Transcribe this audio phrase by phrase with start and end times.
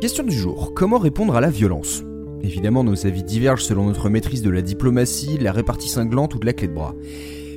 [0.00, 2.04] Question du jour, comment répondre à la violence?
[2.42, 6.46] Évidemment, nos avis divergent selon notre maîtrise de la diplomatie, la répartie cinglante ou de
[6.46, 6.94] la clé de bras.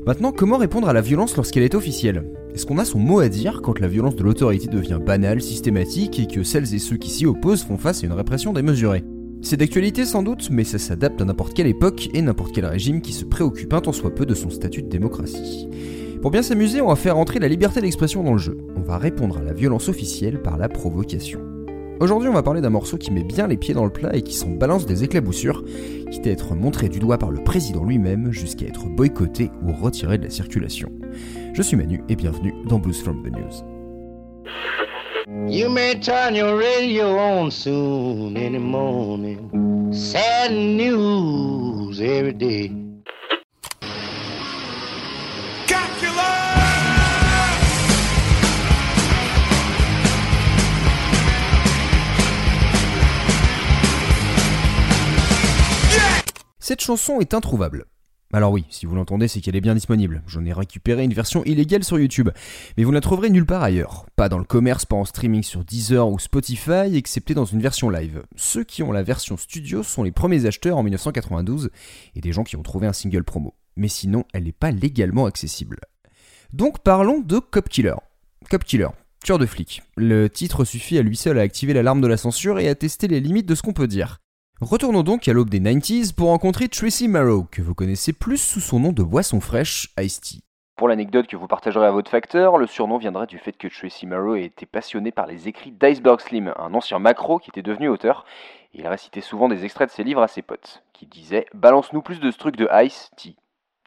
[0.06, 2.26] Maintenant, comment répondre à la violence lorsqu'elle est officielle?
[2.54, 6.20] Est-ce qu'on a son mot à dire quand la violence de l'autorité devient banale, systématique
[6.20, 9.06] et que celles et ceux qui s'y opposent font face à une répression démesurée?
[9.42, 13.00] C'est d'actualité sans doute, mais ça s'adapte à n'importe quelle époque et n'importe quel régime
[13.00, 15.70] qui se préoccupe un tant soit peu de son statut de démocratie.
[16.22, 18.58] Pour bien s'amuser, on va faire entrer la liberté d'expression dans le jeu.
[18.76, 21.40] On va répondre à la violence officielle par la provocation.
[22.00, 24.22] Aujourd'hui, on va parler d'un morceau qui met bien les pieds dans le plat et
[24.22, 25.64] qui s'en balance des éclaboussures,
[26.12, 30.18] quitte à être montré du doigt par le président lui-même jusqu'à être boycotté ou retiré
[30.18, 30.92] de la circulation.
[31.54, 33.64] Je suis Manu et bienvenue dans Blues from the News.
[56.74, 57.86] Cette chanson est introuvable.
[58.34, 60.24] Alors oui, si vous l'entendez, c'est qu'elle est bien disponible.
[60.26, 62.32] J'en ai récupéré une version illégale sur YouTube,
[62.76, 64.08] mais vous ne la trouverez nulle part ailleurs.
[64.16, 67.92] Pas dans le commerce, pas en streaming sur Deezer ou Spotify, excepté dans une version
[67.92, 68.24] live.
[68.36, 71.70] Ceux qui ont la version studio sont les premiers acheteurs en 1992
[72.16, 73.54] et des gens qui ont trouvé un single promo.
[73.76, 75.80] Mais sinon, elle n'est pas légalement accessible.
[76.54, 77.98] Donc parlons de Cop Killer.
[78.50, 78.90] Cop Killer,
[79.24, 79.84] tueur de flic.
[79.96, 83.08] Le titre suffit à lui seul à activer l'alarme de la censure et à tester
[83.08, 84.23] les limites de ce qu'on peut dire.
[84.64, 88.62] Retournons donc à l'aube des 90s pour rencontrer Tracy Marrow, que vous connaissez plus sous
[88.62, 90.38] son nom de boisson fraîche, Ice-T.
[90.78, 94.08] Pour l'anecdote que vous partagerez à votre facteur, le surnom viendrait du fait que Tracy
[94.08, 98.26] Marrow été passionné par les écrits d'Iceberg Slim, un ancien macro qui était devenu auteur.
[98.74, 102.22] il récitait souvent des extraits de ses livres à ses potes, qui disaient Balance-nous plus
[102.22, 103.36] de ce truc de Ice, T.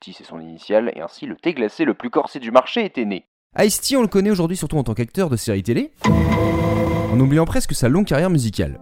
[0.02, 3.06] T c'est son initiale, et ainsi le thé glacé le plus corsé du marché était
[3.06, 3.24] né.
[3.58, 7.74] Ice-T, on le connaît aujourd'hui surtout en tant qu'acteur de séries télé, en oubliant presque
[7.74, 8.78] sa longue carrière musicale.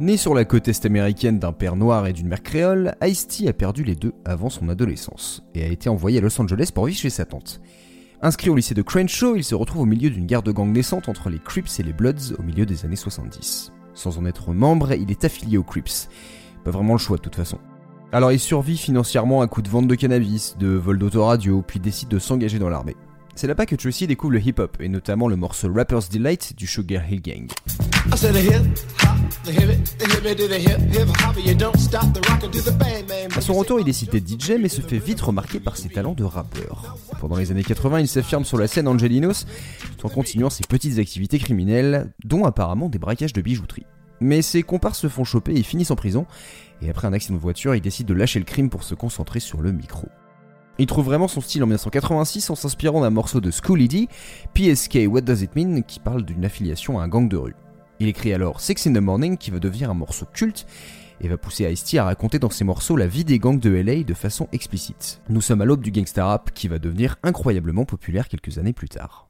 [0.00, 3.52] Né sur la côte est américaine d'un père noir et d'une mère créole, Ice-T a
[3.52, 6.98] perdu les deux avant son adolescence et a été envoyé à Los Angeles pour vivre
[6.98, 7.60] chez sa tante.
[8.22, 11.10] Inscrit au lycée de Crenshaw, il se retrouve au milieu d'une guerre de gang naissante
[11.10, 13.72] entre les Crips et les Bloods au milieu des années 70.
[13.92, 16.08] Sans en être membre, il est affilié aux Crips.
[16.64, 17.58] Pas vraiment le choix de toute façon.
[18.10, 22.08] Alors il survit financièrement à coup de vente de cannabis, de vol d'autoradio, puis décide
[22.08, 22.96] de s'engager dans l'armée.
[23.40, 27.10] C'est là-bas que Tracy découvre le hip-hop, et notamment le morceau Rapper's Delight du Sugar
[27.10, 27.48] Hill Gang.
[33.34, 36.12] À son retour, il décide d'être DJ, mais se fait vite remarquer par ses talents
[36.12, 36.98] de rappeur.
[37.18, 39.46] Pendant les années 80, il s'affirme sur la scène Angelinos,
[39.96, 43.86] tout en continuant ses petites activités criminelles, dont apparemment des braquages de bijouterie.
[44.20, 46.26] Mais ses comparses se font choper et finissent en prison,
[46.82, 49.40] et après un accident de voiture, il décide de lâcher le crime pour se concentrer
[49.40, 50.10] sur le micro.
[50.78, 54.08] Il trouve vraiment son style en 1986 en s'inspirant d'un morceau de School D,
[54.54, 57.54] PSK What Does It Mean, qui parle d'une affiliation à un gang de rue.
[57.98, 60.66] Il écrit alors Six in the Morning qui va devenir un morceau culte
[61.20, 64.04] et va pousser Ice-T à raconter dans ses morceaux la vie des gangs de LA
[64.04, 65.20] de façon explicite.
[65.28, 68.88] Nous sommes à l'aube du gangsta rap qui va devenir incroyablement populaire quelques années plus
[68.88, 69.28] tard.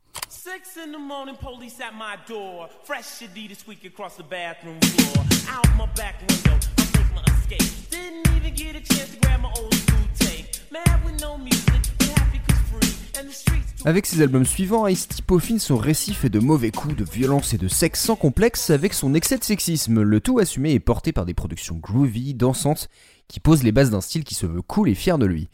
[13.87, 17.59] Avec ses albums suivants, Ice-T peaufine son récit fait de mauvais coups, de violence et
[17.59, 21.25] de sexe sans complexe avec son excès de sexisme, le tout assumé et porté par
[21.25, 22.91] des productions groovy, dansantes,
[23.27, 25.49] qui posent les bases d'un style qui se veut cool et fier de lui.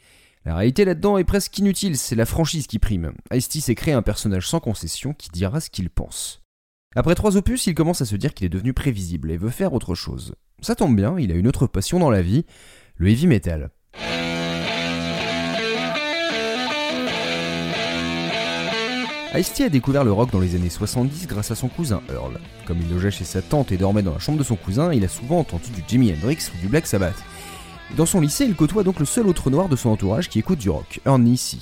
[0.45, 3.13] La réalité là-dedans est presque inutile, c'est la franchise qui prime.
[3.33, 6.43] Ice-T s'est créé un personnage sans concession qui dira ce qu'il pense.
[6.97, 9.73] Après trois opus, il commence à se dire qu'il est devenu prévisible et veut faire
[9.73, 10.35] autre chose.
[10.63, 12.45] Ça tombe bien, il a une autre passion dans la vie,
[12.97, 13.71] le heavy metal.
[19.35, 22.41] Ice-T a découvert le rock dans les années 70 grâce à son cousin Earl.
[22.67, 25.05] Comme il logeait chez sa tante et dormait dans la chambre de son cousin, il
[25.05, 27.23] a souvent entendu du Jimi Hendrix ou du Black Sabbath.
[27.99, 30.59] Dans son lycée, il côtoie donc le seul autre noir de son entourage qui écoute
[30.59, 31.59] du rock, Ernie C.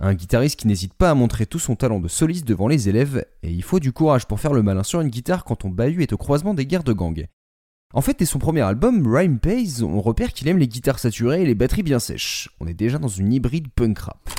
[0.00, 3.26] Un guitariste qui n'hésite pas à montrer tout son talent de soliste devant les élèves,
[3.42, 6.02] et il faut du courage pour faire le malin sur une guitare quand ton bahut
[6.02, 7.26] est au croisement des guerres de gang.
[7.92, 11.42] En fait, dès son premier album, Rhyme Pays, on repère qu'il aime les guitares saturées
[11.42, 12.48] et les batteries bien sèches.
[12.60, 14.30] On est déjà dans une hybride punk rap.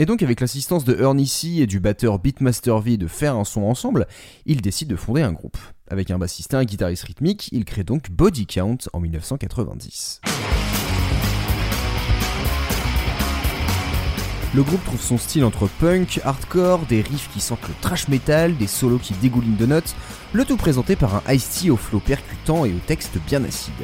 [0.00, 3.44] Et donc avec l'assistance de Ernie C et du batteur Beatmaster V de faire un
[3.44, 4.06] son ensemble,
[4.46, 5.58] ils décident de fonder un groupe.
[5.90, 10.20] Avec un bassiste et un guitariste rythmique, ils créent donc Body Count en 1990.
[10.20, 10.20] 1990.
[14.54, 18.56] Le groupe trouve son style entre punk, hardcore, des riffs qui sentent le trash metal,
[18.56, 19.94] des solos qui dégoulinent de notes,
[20.32, 23.74] le tout présenté par un Ice-T au flow percutant et au texte bien acide.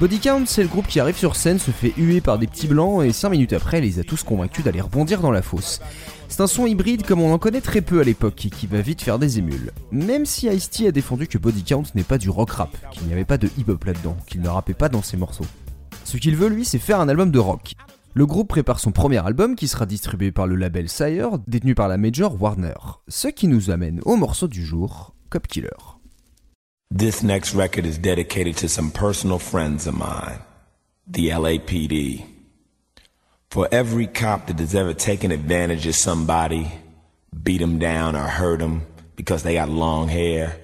[0.00, 2.66] Body Count, c'est le groupe qui arrive sur scène, se fait huer par des petits
[2.66, 5.82] blancs et 5 minutes après les a tous convaincus d'aller rebondir dans la fosse.
[6.26, 8.80] C'est un son hybride comme on en connaît très peu à l'époque et qui va
[8.80, 9.72] vite faire des émules.
[9.92, 13.12] Même si Ice-T a défendu que Body Count n'est pas du rock rap, qu'il n'y
[13.12, 15.44] avait pas de hip-hop là-dedans, qu'il ne rappait pas dans ses morceaux.
[16.04, 17.74] Ce qu'il veut lui, c'est faire un album de rock.
[18.14, 21.88] Le groupe prépare son premier album qui sera distribué par le label Sire, détenu par
[21.88, 23.02] la major Warner.
[23.08, 25.99] Ce qui nous amène au morceau du jour, Cop Killer.
[26.92, 30.40] This next record is dedicated to some personal friends of mine,
[31.06, 32.26] the LAPD.
[33.48, 36.68] For every cop that has ever taken advantage of somebody,
[37.44, 40.58] beat them down or hurt them because they got long hair,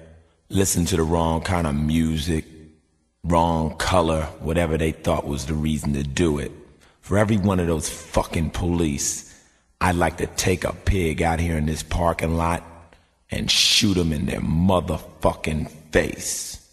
[0.49, 2.43] listened to the wrong kind of music,
[3.23, 6.51] wrong color, whatever they thought was the reason to do it.
[6.99, 9.33] For every one of those fucking police,
[9.79, 12.65] I'd like to take a pig out here in this parking lot
[13.31, 16.66] and shoot them in their motherfucking face.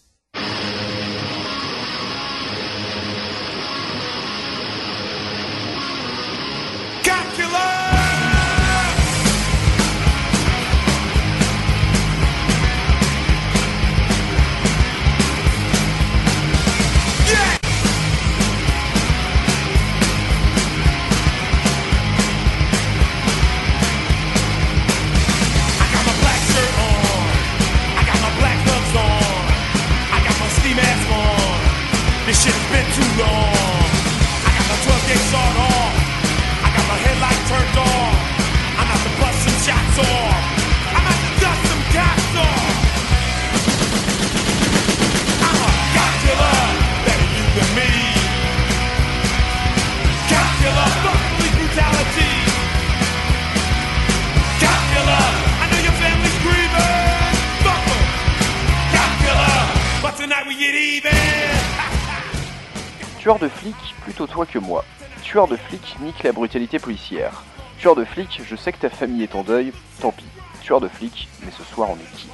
[63.25, 64.85] Tueur de flic, plutôt toi que moi.
[65.23, 67.43] Tueur de flic, nique la brutalité policière.
[67.79, 70.27] Tueur de flic, je sais que ta famille est en deuil, tant pis.
[70.61, 72.29] Tueur de flic, mais ce soir on est quitte.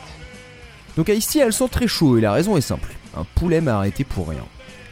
[0.96, 2.92] Donc Ice-T elle sent très chaud et la raison est simple.
[3.16, 4.44] Un poulet m'a arrêté pour rien.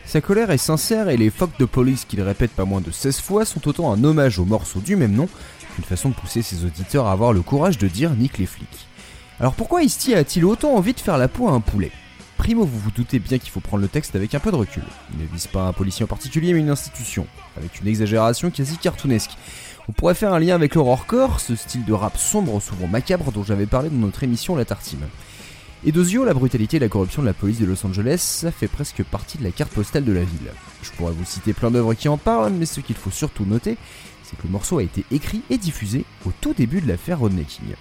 [0.04, 3.20] Sa colère est sincère et les fuck de police qu'il répète pas moins de 16
[3.20, 5.28] fois sont autant un hommage au morceau du même nom
[5.74, 8.86] qu'une façon de pousser ses auditeurs à avoir le courage de dire nique les flics.
[9.40, 11.90] Alors pourquoi Ice-T a-t-il autant envie de faire la peau à un poulet?
[12.38, 14.84] Primo, vous vous doutez bien qu'il faut prendre le texte avec un peu de recul.
[15.12, 17.26] Il ne vise pas un policier en particulier, mais une institution,
[17.56, 19.36] avec une exagération quasi cartoonesque.
[19.88, 23.42] On pourrait faire un lien avec l'horrorcore, ce style de rap sombre, souvent macabre, dont
[23.42, 25.06] j'avais parlé dans notre émission La Tartine.
[25.84, 28.68] Et d'Ozio, la brutalité et la corruption de la police de Los Angeles, ça fait
[28.68, 30.52] presque partie de la carte postale de la ville.
[30.82, 33.76] Je pourrais vous citer plein d'œuvres qui en parlent, mais ce qu'il faut surtout noter,
[34.22, 37.44] c'est que le morceau a été écrit et diffusé au tout début de l'affaire Rodney
[37.44, 37.74] King.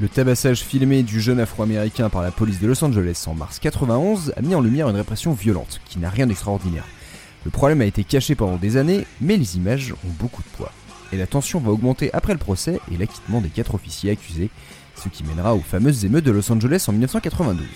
[0.00, 4.32] Le tabassage filmé du jeune afro-américain par la police de Los Angeles en mars 91
[4.36, 6.86] a mis en lumière une répression violente, qui n'a rien d'extraordinaire.
[7.44, 10.72] Le problème a été caché pendant des années, mais les images ont beaucoup de poids.
[11.12, 14.50] Et la tension va augmenter après le procès et l'acquittement des quatre officiers accusés,
[14.96, 17.66] ce qui mènera aux fameuses émeutes de Los Angeles en 1992.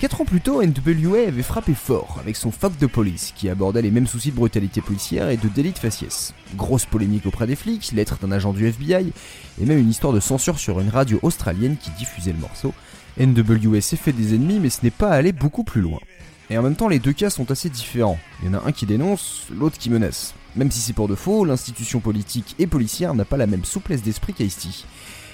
[0.00, 3.82] Quatre ans plus tôt, NWA avait frappé fort avec son Fuck de Police, qui abordait
[3.82, 6.32] les mêmes soucis de brutalité policière et de délit de faciès.
[6.56, 9.12] Grosse polémique auprès des flics, lettre d'un agent du FBI,
[9.60, 12.72] et même une histoire de censure sur une radio australienne qui diffusait le morceau.
[13.18, 16.00] NWA s'est fait des ennemis, mais ce n'est pas allé beaucoup plus loin.
[16.48, 18.18] Et en même temps, les deux cas sont assez différents.
[18.42, 20.32] Il y en a un qui dénonce, l'autre qui menace.
[20.56, 24.02] Même si c'est pour de faux, l'institution politique et policière n'a pas la même souplesse
[24.02, 24.86] d'esprit qu'Ice-T.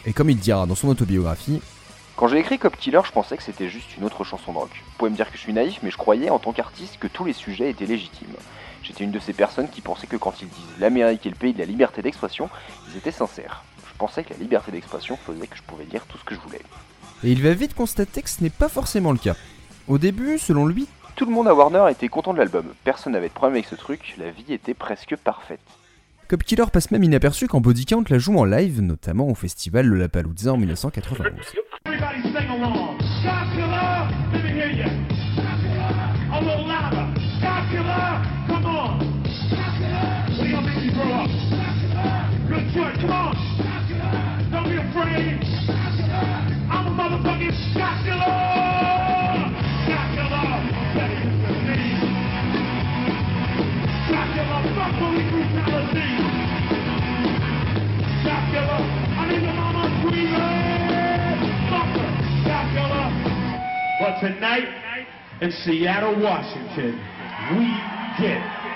[0.06, 1.61] Et comme il dira dans son autobiographie,
[2.16, 4.70] quand j'ai écrit Cop Killer, je pensais que c'était juste une autre chanson de rock.
[4.73, 7.08] Vous pouvez me dire que je suis naïf, mais je croyais en tant qu'artiste que
[7.08, 8.35] tous les sujets étaient légitimes.
[8.82, 11.52] J'étais une de ces personnes qui pensaient que quand ils disent l'Amérique est le pays
[11.52, 12.49] de la liberté d'expression,
[12.88, 13.64] ils étaient sincères.
[13.87, 16.40] Je pensais que la liberté d'expression faisait que je pouvais dire tout ce que je
[16.40, 16.62] voulais.
[17.23, 19.37] Et il va vite constater que ce n'est pas forcément le cas.
[19.87, 22.73] Au début, selon lui, tout le monde à Warner était content de l'album.
[22.82, 25.61] Personne n'avait de problème avec ce truc, la vie était presque parfaite.
[26.28, 29.87] Cop Killer passe même inaperçu quand Body Count la joue en live, notamment au festival
[29.87, 31.30] Lollapalooza en 1991.
[31.87, 32.99] Everybody sing along.
[33.23, 35.15] Dracula, let me hear you.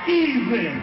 [0.07, 0.79] In.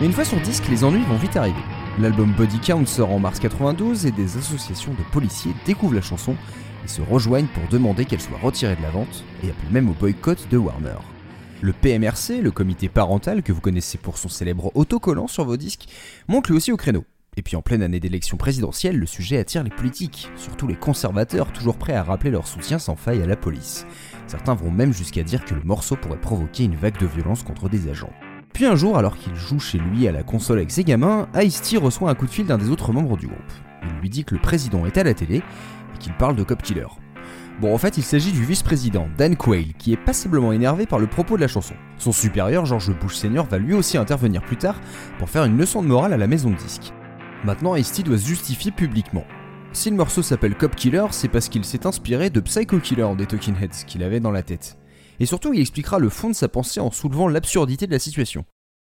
[0.00, 1.60] Mais une fois sur disque, les ennuis vont vite arriver.
[1.98, 6.36] L'album Body Count sort en mars 92 et des associations de policiers découvrent la chanson
[6.86, 9.94] et se rejoignent pour demander qu'elle soit retirée de la vente et appellent même au
[9.94, 10.96] boycott de Warner.
[11.60, 15.86] Le PMRC, le comité parental que vous connaissez pour son célèbre autocollant sur vos disques,
[16.28, 17.04] monte lui aussi au créneau.
[17.38, 21.52] Et puis en pleine année d'élection présidentielle, le sujet attire les politiques, surtout les conservateurs
[21.52, 23.86] toujours prêts à rappeler leur soutien sans faille à la police.
[24.26, 27.68] Certains vont même jusqu'à dire que le morceau pourrait provoquer une vague de violence contre
[27.68, 28.12] des agents.
[28.54, 31.76] Puis un jour, alors qu'il joue chez lui à la console avec ses gamins, Ice-T
[31.76, 33.52] reçoit un coup de fil d'un des autres membres du groupe.
[33.82, 36.62] Il lui dit que le président est à la télé et qu'il parle de Cop
[36.62, 36.86] Killer.
[37.60, 41.06] Bon, en fait, il s'agit du vice-président, Dan Quayle, qui est passablement énervé par le
[41.06, 41.74] propos de la chanson.
[41.98, 44.80] Son supérieur, George Bush Sr., va lui aussi intervenir plus tard
[45.18, 46.92] pour faire une leçon de morale à la maison de disques.
[47.46, 49.22] Maintenant, Ice-T doit se justifier publiquement.
[49.72, 53.26] Si le morceau s'appelle Cop Killer, c'est parce qu'il s'est inspiré de Psycho Killer des
[53.26, 54.76] Talking Heads qu'il avait dans la tête.
[55.20, 58.44] Et surtout, il expliquera le fond de sa pensée en soulevant l'absurdité de la situation.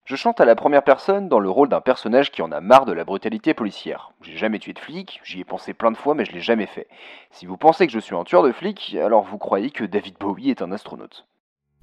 [0.05, 2.87] Je chante à la première personne dans le rôle d'un personnage qui en a marre
[2.87, 4.11] de la brutalité policière.
[4.21, 6.67] J'ai jamais tué de flic, j'y ai pensé plein de fois mais je l'ai jamais
[6.67, 6.89] fait.
[7.31, 10.17] Si vous pensez que je suis un tueur de flic, alors vous croyez que David
[10.19, 11.29] Bowie est un astronaute.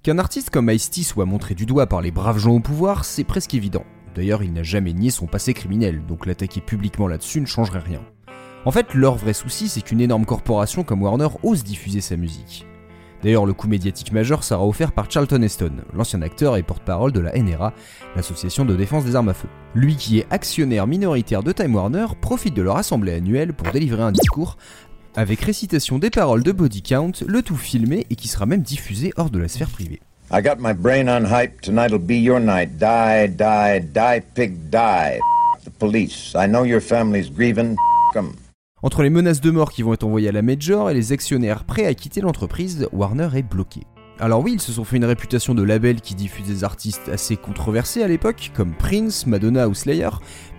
[0.04, 3.24] Qu'un artiste comme Ice-T soit montré du doigt par les braves gens au pouvoir, c'est
[3.24, 3.86] presque évident.
[4.18, 8.02] D'ailleurs, il n'a jamais nié son passé criminel, donc l'attaquer publiquement là-dessus ne changerait rien.
[8.66, 12.66] En fait, leur vrai souci, c'est qu'une énorme corporation comme Warner ose diffuser sa musique.
[13.22, 17.20] D'ailleurs, le coup médiatique majeur sera offert par Charlton Heston, l'ancien acteur et porte-parole de
[17.20, 17.74] la NRA,
[18.16, 19.50] l'association de défense des armes à feu.
[19.76, 24.02] Lui qui est actionnaire minoritaire de Time Warner profite de leur assemblée annuelle pour délivrer
[24.02, 24.58] un discours
[25.16, 29.14] avec récitation des paroles de Body Count, le tout filmé et qui sera même diffusé
[29.16, 30.02] hors de la sphère privée.
[30.30, 32.78] I got my brain on hype, tonight'll be your night.
[32.78, 35.20] Die, die, die, pig, die.
[35.64, 36.36] The police.
[36.36, 37.78] I know your family's grieving.
[38.14, 38.34] Come.
[38.84, 41.64] Entre les menaces de mort qui vont être envoyées à la Major et les actionnaires
[41.64, 43.84] prêts à quitter l'entreprise, Warner est bloqué.
[44.20, 47.38] Alors oui, ils se sont fait une réputation de label qui diffuse des artistes assez
[47.38, 50.10] controversés à l'époque, comme Prince, Madonna ou Slayer,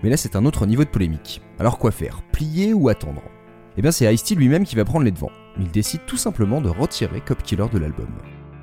[0.01, 1.43] mais là c'est un autre niveau de polémique.
[1.59, 2.23] Alors quoi faire?
[2.31, 3.21] Plier ou attendre?
[3.77, 5.31] Eh bien c'est Ice-T lui-même qui va prendre les devants.
[5.59, 8.09] Il décide tout simplement de retirer Cop Killer de l'album.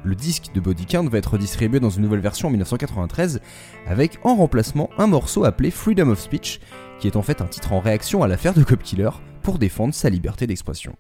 [0.07, 3.41] Le disque de Body Count va être distribué dans une nouvelle version en 1993,
[3.89, 6.61] avec en remplacement un morceau appelé Freedom of Speech,
[7.01, 9.11] qui est en fait un titre en réaction à l'affaire de Cop Killer,
[9.43, 10.95] pour défendre sa liberté d'expression.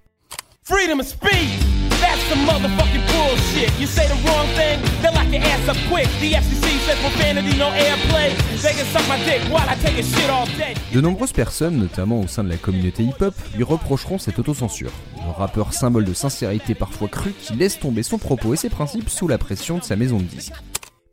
[0.65, 1.86] Freedom of speech.
[2.01, 3.71] That's some motherfucking bullshit.
[3.81, 6.09] You say the wrong thing, they'll lock your ass up quick.
[6.21, 8.37] The FCC says profanity, no airplay.
[8.63, 10.75] They can suck my dick while I take a shit all day.
[10.93, 14.93] De nombreuses personnes, notamment au sein de la communauté hip-hop, lui reprocheront cette autocensure.
[15.25, 19.09] Le rappeur symbole de sincérité parfois crue qui laisse tomber son propos et ses principes
[19.09, 20.55] sous la pression de sa maison de disques.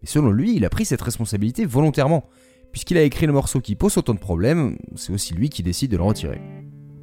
[0.02, 2.25] Mais selon lui, il a pris cette responsabilité volontairement.
[2.74, 5.92] Puisqu'il a écrit le morceau qui pose autant de problèmes, c'est aussi lui qui décide
[5.92, 6.42] de le retirer.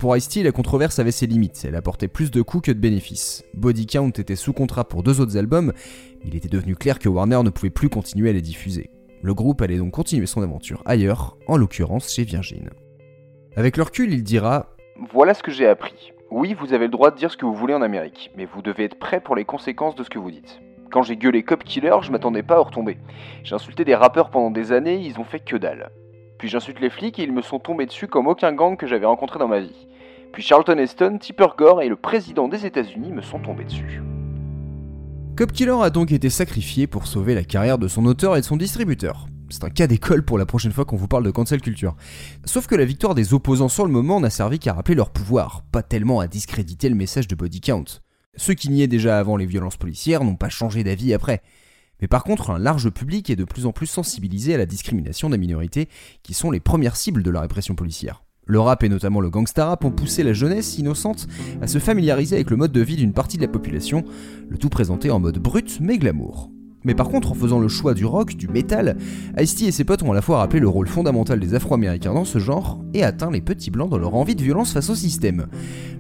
[0.01, 3.45] Pour Ice-T, la controverse avait ses limites, elle apportait plus de coûts que de bénéfices.
[3.53, 7.11] Body Count était sous contrat pour deux autres albums, mais il était devenu clair que
[7.11, 8.89] Warner ne pouvait plus continuer à les diffuser.
[9.21, 12.71] Le groupe allait donc continuer son aventure ailleurs, en l'occurrence chez Virgin.
[13.57, 14.71] Avec le recul, il dira
[15.13, 16.15] Voilà ce que j'ai appris.
[16.31, 18.63] Oui, vous avez le droit de dire ce que vous voulez en Amérique, mais vous
[18.63, 20.63] devez être prêt pour les conséquences de ce que vous dites.
[20.91, 22.97] Quand j'ai gueulé Cop Killer, je m'attendais pas à retomber.
[23.45, 25.91] J'ai insulté des rappeurs pendant des années, ils ont fait que dalle.
[26.39, 29.05] Puis j'insulte les flics et ils me sont tombés dessus comme aucun gang que j'avais
[29.05, 29.89] rencontré dans ma vie.
[30.33, 34.01] Puis Charlton Heston, Tipper Gore et le président des États-Unis me sont tombés dessus.
[35.37, 38.47] Cop Killer a donc été sacrifié pour sauver la carrière de son auteur et de
[38.47, 39.27] son distributeur.
[39.49, 41.97] C'est un cas d'école pour la prochaine fois qu'on vous parle de cancel culture.
[42.45, 45.65] Sauf que la victoire des opposants sur le moment n'a servi qu'à rappeler leur pouvoir,
[45.73, 47.85] pas tellement à discréditer le message de Body Count.
[48.37, 51.43] Ceux qui niaient déjà avant les violences policières n'ont pas changé d'avis après.
[52.01, 55.31] Mais par contre, un large public est de plus en plus sensibilisé à la discrimination
[55.31, 55.89] des minorités,
[56.23, 58.23] qui sont les premières cibles de la répression policière.
[58.47, 61.27] Le rap et notamment le gangsta rap ont poussé la jeunesse innocente
[61.61, 64.05] à se familiariser avec le mode de vie d'une partie de la population,
[64.49, 66.51] le tout présenté en mode brut mais glamour.
[66.85, 68.97] Mais par contre, en faisant le choix du rock, du métal,
[69.39, 72.25] Ice-T et ses potes ont à la fois rappelé le rôle fondamental des Afro-Américains dans
[72.25, 75.47] ce genre et atteint les petits blancs dans leur envie de violence face au système.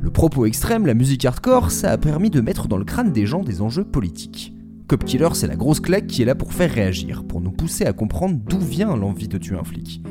[0.00, 3.26] Le propos extrême, la musique hardcore, ça a permis de mettre dans le crâne des
[3.26, 4.54] gens des enjeux politiques.
[4.88, 7.84] Cop Killer, c'est la grosse claque qui est là pour faire réagir, pour nous pousser
[7.84, 10.02] à comprendre d'où vient l'envie de tuer un flic.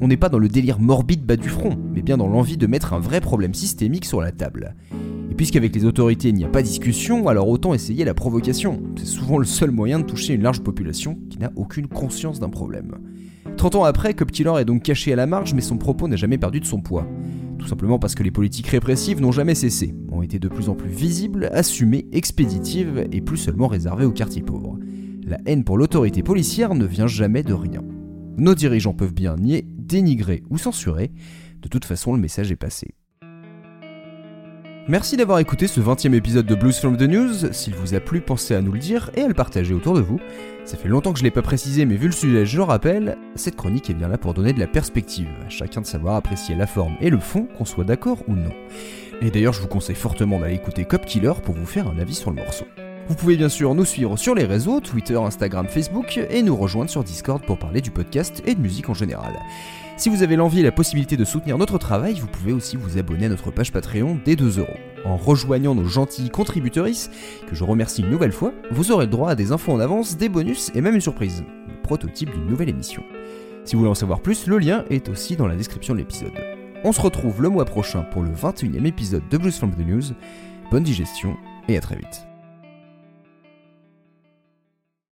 [0.00, 2.66] On n'est pas dans le délire morbide bas du front, mais bien dans l'envie de
[2.66, 4.74] mettre un vrai problème systémique sur la table.
[5.30, 8.82] Et puisqu'avec les autorités il n'y a pas discussion, alors autant essayer la provocation.
[8.96, 12.48] C'est souvent le seul moyen de toucher une large population qui n'a aucune conscience d'un
[12.50, 12.96] problème.
[13.56, 16.16] 30 ans après, Cop Killer est donc caché à la marge, mais son propos n'a
[16.16, 17.06] jamais perdu de son poids.
[17.58, 20.74] Tout simplement parce que les politiques répressives n'ont jamais cessé, ont été de plus en
[20.74, 24.78] plus visibles, assumées, expéditives et plus seulement réservées aux quartiers pauvres.
[25.26, 27.82] La haine pour l'autorité policière ne vient jamais de rien.
[28.36, 31.12] Nos dirigeants peuvent bien nier dénigrer ou censurer,
[31.60, 32.94] de toute façon le message est passé.
[34.86, 37.52] Merci d'avoir écouté ce 20 e épisode de Blues from the News.
[37.52, 40.02] S'il vous a plu, pensez à nous le dire et à le partager autour de
[40.02, 40.20] vous.
[40.66, 43.16] Ça fait longtemps que je l'ai pas précisé, mais vu le sujet, je le rappelle,
[43.34, 46.54] cette chronique est bien là pour donner de la perspective, à chacun de savoir apprécier
[46.54, 48.52] la forme et le fond, qu'on soit d'accord ou non.
[49.22, 52.14] Et d'ailleurs, je vous conseille fortement d'aller écouter Cop Killer pour vous faire un avis
[52.14, 52.66] sur le morceau.
[53.06, 56.90] Vous pouvez bien sûr nous suivre sur les réseaux, Twitter, Instagram, Facebook, et nous rejoindre
[56.90, 59.38] sur Discord pour parler du podcast et de musique en général.
[59.98, 62.96] Si vous avez l'envie et la possibilité de soutenir notre travail, vous pouvez aussi vous
[62.96, 64.78] abonner à notre page Patreon dès 2 euros.
[65.04, 67.10] En rejoignant nos gentils contributrices,
[67.46, 70.16] que je remercie une nouvelle fois, vous aurez le droit à des infos en avance,
[70.16, 73.02] des bonus et même une surprise, le prototype d'une nouvelle émission.
[73.64, 76.32] Si vous voulez en savoir plus, le lien est aussi dans la description de l'épisode.
[76.84, 79.86] On se retrouve le mois prochain pour le 21 e épisode de Blues from the
[79.86, 80.14] News.
[80.70, 81.36] Bonne digestion
[81.68, 82.26] et à très vite.